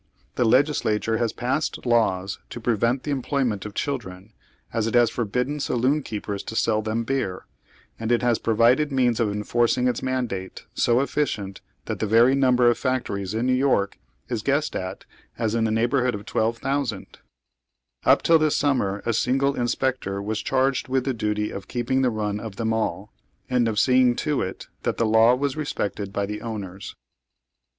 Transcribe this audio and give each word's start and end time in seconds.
The 0.33 0.45
Legislature 0.45 1.15
lias 1.19 1.31
passed 1.31 1.85
laws 1.85 2.39
to 2.49 2.59
prevent 2.59 3.03
tbe 3.03 3.11
employment 3.11 3.67
of 3.67 3.75
children, 3.75 4.33
as 4.73 4.87
it 4.87 4.95
has 4.95 5.11
forbidden 5.11 5.59
saloon 5.59 6.01
keepers 6.01 6.41
to 6.45 6.55
sell 6.55 6.81
tliem 6.81 7.05
beer, 7.05 7.45
and 7.99 8.11
it 8.11 8.23
has 8.23 8.39
provided 8.39 8.91
means 8.91 9.19
of 9.19 9.31
enforcing 9.31 9.87
its 9.87 10.01
mandate, 10.01 10.65
so 10.73 11.01
efficient, 11.01 11.61
that 11.85 11.99
tlie 11.99 12.07
vei 12.07 12.23
y 12.29 12.33
number 12.33 12.67
of 12.67 12.79
factor'ies 12.79 13.35
in 13.37 13.45
New 13.45 13.53
York 13.53 13.99
is 14.27 14.41
guessed 14.41 14.75
at 14.75 15.05
as 15.37 15.53
in 15.53 15.65
the 15.65 15.69
neighborhood 15.71 16.15
of 16.15 16.25
twelve 16.25 16.57
thousand; 16.57 17.19
ITp 18.03 18.23
till 18.23 18.39
this 18.39 18.57
summer, 18.57 19.03
a 19.05 19.13
single 19.13 19.53
inspector 19.53 20.19
was 20.19 20.41
charged 20.41 20.87
with 20.87 21.05
the 21.05 21.13
duty 21.13 21.51
of 21.51 21.67
keeping 21.67 22.01
th» 22.01 22.11
run 22.11 22.39
of 22.39 22.55
them 22.55 22.73
all, 22.73 23.13
and 23.51 23.67
of 23.67 23.77
seeing 23.77 24.15
to 24.15 24.41
it 24.41 24.65
that 24.81 24.97
the 24.97 25.05
law 25.05 25.35
was 25.35 25.55
respected 25.55 26.11
by 26.11 26.25
tlie 26.25 26.41
owners. 26.41 26.95